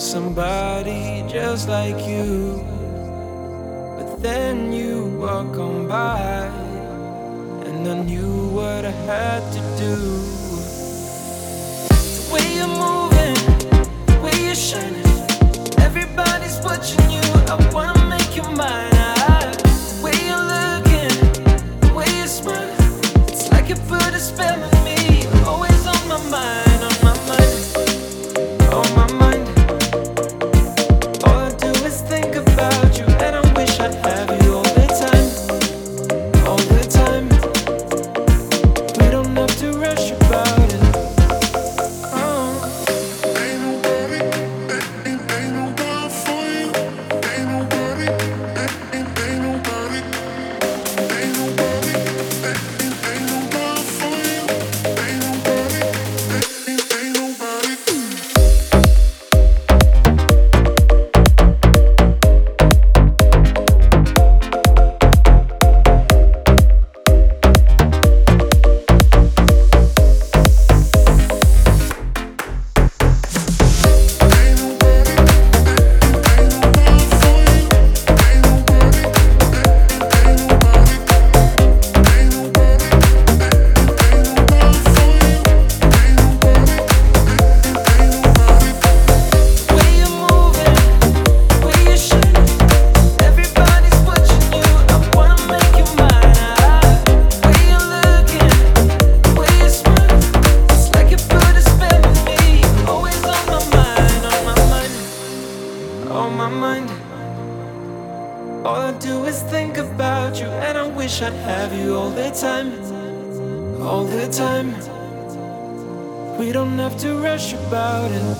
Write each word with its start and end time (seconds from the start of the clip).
somebody 0.00 1.22
just 1.28 1.68
like 1.68 2.06
you. 2.08 2.64
But 3.98 4.22
then 4.22 4.72
you 4.72 5.04
walk 5.20 5.58
on 5.58 5.86
by, 5.88 6.46
and 7.66 7.86
I 7.86 8.02
knew 8.02 8.48
what 8.48 8.86
I 8.86 8.90
had 8.90 9.42
to 9.52 9.60
do. 9.76 9.96
The 12.16 12.32
way 12.32 12.54
you're 12.56 12.66
moving, 12.66 13.36
the 14.06 14.18
way 14.24 14.46
you're 14.46 14.54
shining, 14.54 15.04
everybody's 15.80 16.58
watching 16.64 17.10
you. 17.10 17.20
I 17.52 17.56
wanna 17.70 18.06
make 18.06 18.34
you 18.34 18.44
mine. 18.56 18.90
The 19.60 20.00
way 20.02 20.16
you're 20.28 20.46
looking, 20.56 21.14
the 21.80 21.92
way 21.94 22.08
you're 22.16 22.26
smiling, 22.26 22.74
it's 23.28 23.52
like 23.52 23.68
you 23.68 23.76
put 23.76 24.14
a 24.14 24.18
spell 24.18 24.64
on 24.64 24.84
me. 24.84 24.89
All 108.62 108.76
I 108.76 108.92
do 108.98 109.24
is 109.24 109.40
think 109.44 109.78
about 109.78 110.38
you, 110.38 110.46
and 110.46 110.76
I 110.76 110.86
wish 110.86 111.22
I'd 111.22 111.32
have 111.32 111.72
you 111.72 111.96
all 111.96 112.10
the 112.10 112.30
time, 112.30 112.72
all 113.82 114.04
the 114.04 114.28
time. 114.28 114.74
We 116.38 116.52
don't 116.52 116.78
have 116.78 116.98
to 116.98 117.14
rush 117.22 117.54
about 117.54 118.10
it. 118.10 118.36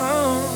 Oh, 0.00 0.55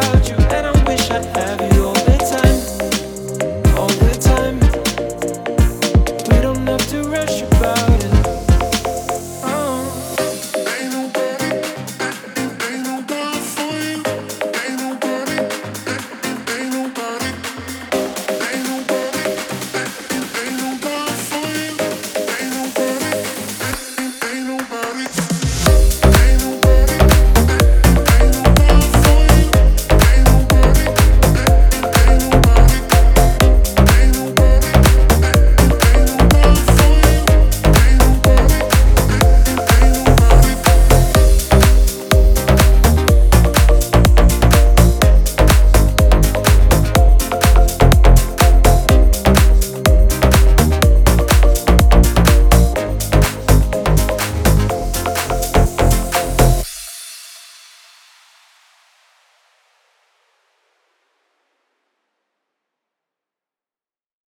without 0.00 0.28
you. 0.30 0.41